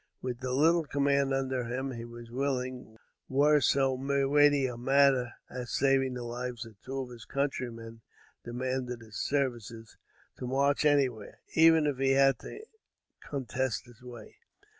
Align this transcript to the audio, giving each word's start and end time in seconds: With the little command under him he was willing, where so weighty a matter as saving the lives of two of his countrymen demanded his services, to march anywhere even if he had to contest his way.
With 0.19 0.39
the 0.39 0.51
little 0.51 0.85
command 0.85 1.31
under 1.31 1.65
him 1.65 1.91
he 1.91 2.05
was 2.05 2.31
willing, 2.31 2.97
where 3.27 3.61
so 3.61 3.93
weighty 3.93 4.65
a 4.65 4.75
matter 4.75 5.33
as 5.47 5.69
saving 5.77 6.15
the 6.15 6.23
lives 6.23 6.65
of 6.65 6.81
two 6.81 7.01
of 7.01 7.11
his 7.11 7.23
countrymen 7.25 8.01
demanded 8.43 9.01
his 9.01 9.17
services, 9.21 9.97
to 10.39 10.47
march 10.47 10.85
anywhere 10.85 11.41
even 11.53 11.85
if 11.85 11.99
he 11.99 12.13
had 12.13 12.39
to 12.39 12.65
contest 13.29 13.85
his 13.85 14.01
way. 14.01 14.37